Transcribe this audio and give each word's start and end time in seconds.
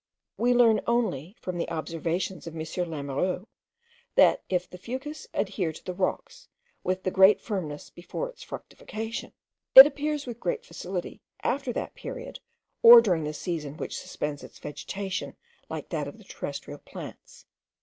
We 0.35 0.55
learn 0.55 0.81
only, 0.87 1.35
from 1.39 1.59
the 1.59 1.69
observations 1.69 2.47
of 2.47 2.55
M. 2.55 2.61
Lamouroux, 2.89 3.45
that 4.15 4.41
if 4.49 4.67
the 4.67 4.79
fucus 4.79 5.27
adhere 5.31 5.71
to 5.71 5.85
the 5.85 5.93
rocks 5.93 6.47
with 6.83 7.03
the 7.03 7.11
greatest 7.11 7.45
firmness 7.45 7.91
before 7.91 8.27
its 8.27 8.41
fructification, 8.41 9.31
it 9.75 9.83
separates 9.85 10.25
with 10.25 10.39
great 10.39 10.65
facility 10.65 11.21
after 11.43 11.71
that 11.73 11.93
period, 11.93 12.39
or 12.81 12.99
during 12.99 13.25
the 13.25 13.31
season 13.35 13.77
which 13.77 13.95
suspends 13.95 14.41
its 14.43 14.57
vegetation 14.57 15.35
like 15.69 15.89
that 15.89 16.07
of 16.07 16.17
the 16.17 16.23
terrestrial 16.23 16.79
plants. 16.79 17.45